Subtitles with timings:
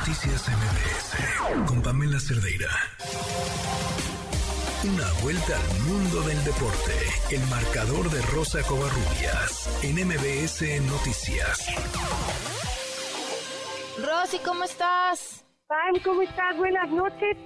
[0.00, 2.70] Noticias MBS con Pamela Cerdeira.
[4.82, 6.96] Una vuelta al mundo del deporte.
[7.30, 11.68] El marcador de Rosa Covarrubias en MBS Noticias.
[14.00, 15.44] Rosy, ¿cómo estás?
[15.68, 16.56] Pam, ¿cómo estás?
[16.56, 17.36] Buenas noches.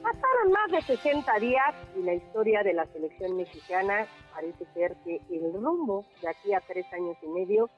[0.00, 5.20] Pasaron más de 60 días y la historia de la selección mexicana parece ser que
[5.30, 7.68] el rumbo de aquí a tres años y medio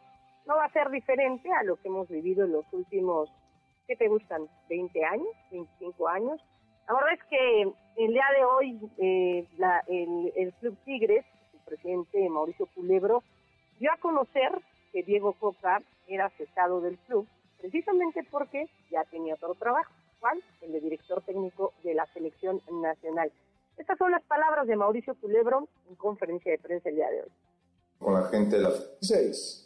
[0.45, 3.31] no va a ser diferente a lo que hemos vivido en los últimos,
[3.87, 4.49] ¿qué te gustan?
[4.69, 5.29] ¿20 años?
[5.51, 6.41] ¿25 años?
[6.89, 7.63] La verdad es que
[7.97, 9.47] el día de hoy eh,
[10.37, 13.23] el, Club Tigres, su presidente Mauricio Culebro,
[13.79, 14.53] dio a conocer
[14.93, 17.27] que Diego Coca era cesado del club,
[17.59, 19.91] precisamente porque ya tenía otro trabajo
[20.61, 23.31] el de director técnico de la selección nacional.
[23.77, 27.29] Estas son las palabras de Mauricio Culebro en conferencia de prensa el día de hoy.
[27.99, 28.73] Con la gente de la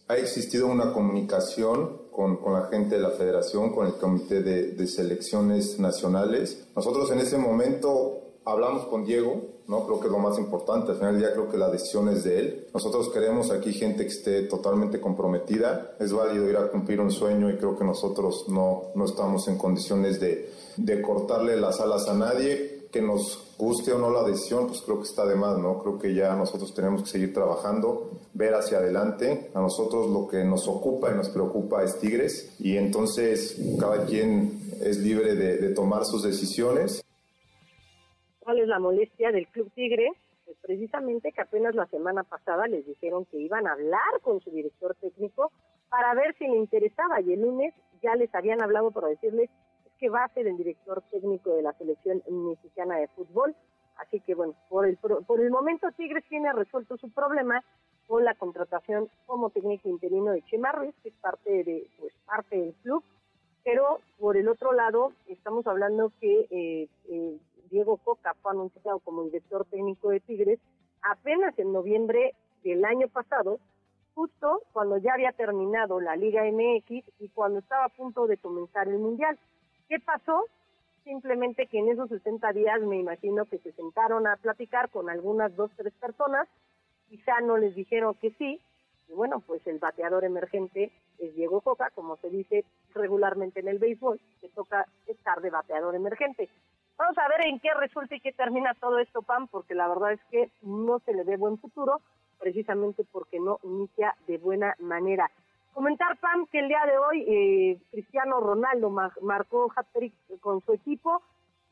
[0.08, 4.72] Ha existido una comunicación con, con, la gente de la federación, con el comité de,
[4.72, 6.64] de selecciones nacionales.
[6.74, 9.86] Nosotros en ese momento hablamos con Diego, ¿no?
[9.86, 10.92] Creo que es lo más importante.
[10.92, 12.66] Al final del día creo que la decisión es de él.
[12.74, 15.96] Nosotros queremos aquí gente que esté totalmente comprometida.
[16.00, 19.56] Es válido ir a cumplir un sueño y creo que nosotros no, no estamos en
[19.56, 22.79] condiciones de, de cortarle las alas a nadie.
[22.92, 25.80] Que nos guste o no la decisión, pues creo que está de más, ¿no?
[25.82, 29.50] Creo que ya nosotros tenemos que seguir trabajando, ver hacia adelante.
[29.54, 34.60] A nosotros lo que nos ocupa y nos preocupa es Tigres y entonces cada quien
[34.82, 37.02] es libre de, de tomar sus decisiones
[38.50, 40.10] cuál es la molestia del Club Tigre,
[40.44, 44.50] pues precisamente que apenas la semana pasada les dijeron que iban a hablar con su
[44.50, 45.52] director técnico
[45.88, 49.50] para ver si le interesaba y el lunes ya les habían hablado para decirles
[50.00, 53.54] que va a ser el director técnico de la selección mexicana de fútbol.
[53.96, 57.62] Así que bueno, por el, por el momento Tigres tiene resuelto su problema
[58.10, 62.74] con la contratación como técnico interino de Chema que es parte de pues parte del
[62.82, 63.04] club,
[63.62, 67.38] pero por el otro lado estamos hablando que eh, eh,
[67.70, 70.58] Diego Coca fue anunciado como director técnico de Tigres
[71.02, 72.34] apenas en noviembre
[72.64, 73.60] del año pasado,
[74.14, 78.88] justo cuando ya había terminado la Liga MX y cuando estaba a punto de comenzar
[78.88, 79.38] el Mundial.
[79.90, 80.44] ¿Qué pasó?
[81.02, 85.56] Simplemente que en esos 60 días me imagino que se sentaron a platicar con algunas
[85.56, 86.46] dos, tres personas,
[87.08, 88.60] quizá no les dijeron que sí,
[89.08, 92.64] y bueno, pues el bateador emergente es Diego Coca, como se dice
[92.94, 96.48] regularmente en el béisbol, que toca estar de bateador emergente.
[96.96, 100.12] Vamos a ver en qué resulta y qué termina todo esto, Pam, porque la verdad
[100.12, 102.00] es que no se le ve buen futuro,
[102.38, 105.32] precisamente porque no inicia de buena manera.
[105.72, 108.90] Comentar, Pam, que el día de hoy eh, Cristiano Ronaldo
[109.22, 111.22] marcó hat-trick con su equipo,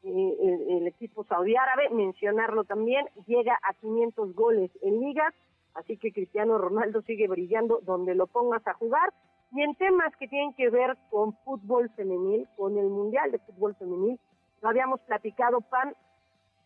[0.05, 0.37] eh,
[0.69, 5.35] el, equipo saudí árabe, mencionarlo también, llega a 500 goles en ligas,
[5.75, 9.13] así que Cristiano Ronaldo sigue brillando donde lo pongas a jugar.
[9.51, 13.75] Y en temas que tienen que ver con fútbol femenil, con el Mundial de Fútbol
[13.77, 14.21] Femenil,
[14.61, 15.95] lo habíamos platicado, Pan,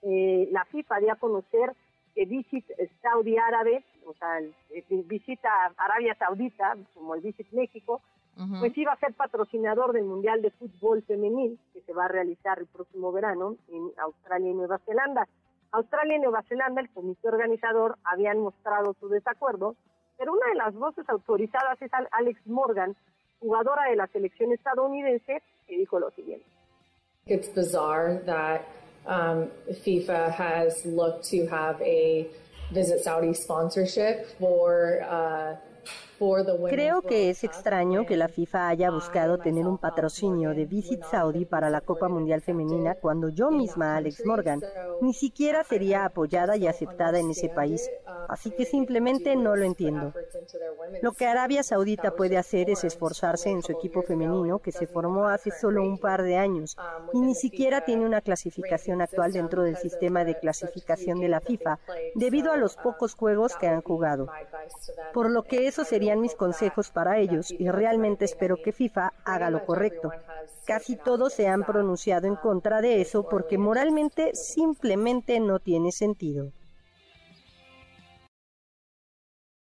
[0.03, 1.73] eh, la FIFA dio a conocer
[2.15, 2.67] que Visit
[3.01, 4.41] Saudi Árabe, o sea,
[4.89, 8.03] visita Arabia Saudita, como el Visit México,
[8.59, 12.59] pues iba a ser patrocinador del Mundial de Fútbol Femenil, que se va a realizar
[12.59, 15.29] el próximo verano en Australia y Nueva Zelanda.
[15.73, 19.77] Australia y Nueva Zelanda, el comité organizador, habían mostrado su desacuerdo,
[20.19, 22.97] pero una de las voces autorizadas es Alex Morgan,
[23.41, 26.47] jugadora de la selección estadounidense, que dijo lo siguiente.
[27.27, 28.63] It's bizarre that
[29.07, 32.29] um, FIFA has looked to have a
[32.73, 35.57] Visit Saudi sponsorship for uh,
[36.69, 41.45] Creo que es extraño que la FIFA haya buscado tener un patrocinio de Visit Saudi
[41.45, 44.61] para la Copa Mundial Femenina cuando yo misma, Alex Morgan,
[45.01, 47.91] ni siquiera sería apoyada y aceptada en ese país.
[48.29, 50.13] Así que simplemente no lo entiendo.
[51.03, 55.27] Lo que Arabia Saudita puede hacer es esforzarse en su equipo femenino que se formó
[55.27, 56.77] hace solo un par de años
[57.13, 61.79] y ni siquiera tiene una clasificación actual dentro del sistema de clasificación de la FIFA
[62.15, 64.29] debido a los pocos juegos que han jugado.
[65.13, 69.51] Por lo que eso sería mis consejos para ellos y realmente espero que FIFA haga
[69.51, 70.11] lo correcto.
[70.67, 76.53] Casi todos se han pronunciado en contra de eso porque moralmente simplemente no tiene sentido.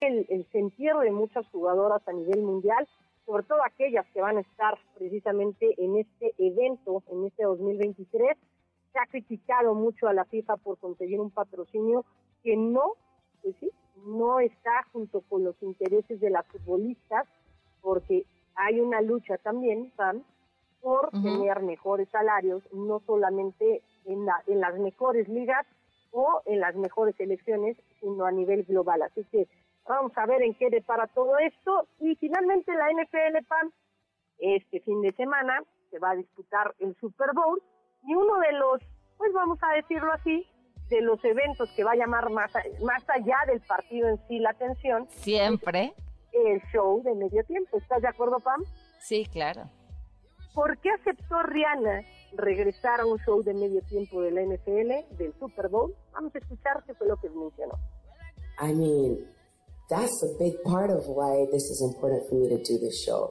[0.02, 2.88] El, el sentido de muchas jugadoras a nivel mundial,
[3.26, 8.38] sobre todo aquellas que van a estar precisamente en este evento, en este 2023,
[8.92, 12.06] se ha criticado mucho a la FIFA por conseguir un patrocinio
[12.44, 12.94] que no,
[13.42, 13.72] pues sí,
[14.06, 17.28] no está junto con los intereses de las futbolistas,
[17.82, 18.26] porque
[18.56, 20.24] hay una lucha también, Pam,
[20.82, 25.66] por tener mejores salarios, no solamente en, la, en las mejores ligas
[26.12, 29.02] o en las mejores selecciones, sino a nivel global.
[29.02, 29.48] Así que
[29.88, 31.88] vamos a ver en qué depara todo esto.
[32.00, 33.72] Y finalmente la NFL, Pam,
[34.38, 37.62] Este fin de semana se va a disputar el Super Bowl
[38.04, 38.82] y uno de los,
[39.18, 40.48] pues vamos a decirlo así,
[40.90, 42.52] de los eventos que va a llamar más,
[42.82, 45.08] más allá del partido en sí la atención.
[45.10, 45.94] Siempre.
[46.32, 47.78] El show de medio tiempo.
[47.78, 48.64] ¿Estás de acuerdo, Pam?
[49.00, 49.70] Sí, claro.
[50.54, 52.04] ¿Por qué aceptó Rihanna
[52.34, 55.96] regresar a un show de medio tiempo de la NFL, del Super Bowl?
[56.12, 57.76] Vamos a escuchar qué fue lo que mencionó.
[58.62, 59.26] I mean,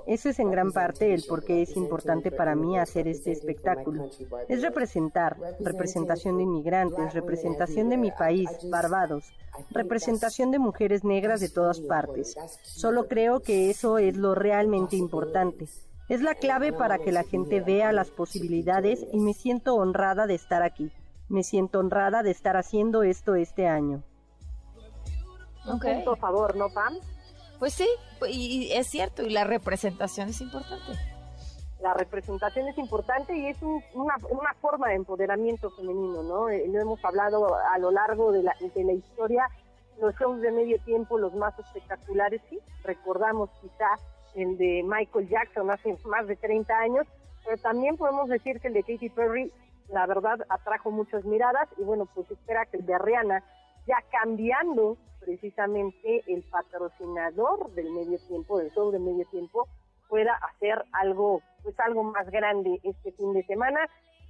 [0.06, 4.10] eso es en gran parte el por qué es importante para mí hacer este espectáculo.
[4.48, 9.24] Es representar, representación de inmigrantes, representación de mi país, Barbados,
[9.70, 12.34] representación de mujeres negras de todas partes.
[12.62, 15.68] Solo creo que eso es lo realmente importante.
[16.08, 20.34] Es la clave para que la gente vea las posibilidades y me siento honrada de
[20.34, 20.90] estar aquí.
[21.28, 24.02] Me siento honrada de estar haciendo esto este año
[25.72, 26.94] un punto a favor, ¿no, Pam?
[27.58, 27.88] Pues sí,
[28.28, 30.92] y es cierto, y la representación es importante.
[31.80, 36.48] La representación es importante y es una, una, forma de empoderamiento femenino, ¿no?
[36.48, 39.48] Eh, lo hemos hablado a lo largo de la, de la historia,
[40.00, 43.86] los shows de medio tiempo, los más espectaculares, sí, recordamos quizá
[44.34, 47.06] el de Michael Jackson hace más de 30 años,
[47.44, 49.52] pero también podemos decir que el de Katy Perry,
[49.88, 53.42] la verdad, atrajo muchas miradas y bueno, pues espera que el de Rihanna,
[53.88, 59.66] ya cambiando precisamente el patrocinador del medio tiempo, del show de medio tiempo,
[60.08, 63.80] pueda hacer algo, pues algo más grande este fin de semana.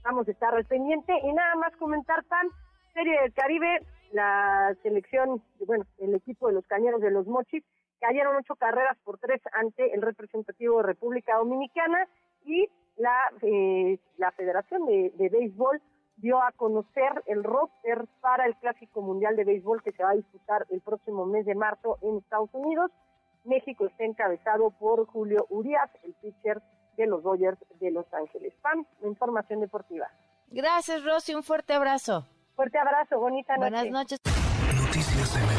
[0.05, 2.49] Vamos a estar al pendiente y nada más comentar tan
[2.95, 3.81] Serie del Caribe,
[4.13, 7.63] la selección, bueno, el equipo de los Cañeros de los Mochis,
[8.01, 12.09] cayeron ocho carreras por tres ante el representativo de República Dominicana
[12.45, 15.81] y la, eh, la Federación de, de Béisbol
[16.19, 20.15] dio a conocer el roster para el Clásico Mundial de Béisbol que se va a
[20.15, 22.91] disputar el próximo mes de marzo en Estados Unidos.
[23.45, 26.61] México está encabezado por Julio Urias, el pitcher
[26.97, 28.53] de los Dodgers de Los Ángeles.
[28.61, 30.09] Pan, información deportiva.
[30.49, 31.35] Gracias, Rosy.
[31.35, 32.27] Un fuerte abrazo.
[32.57, 33.21] Fuerte abrazo.
[33.21, 33.71] Bonita noche.
[33.71, 34.19] Buenas noches.
[34.75, 35.58] Noticias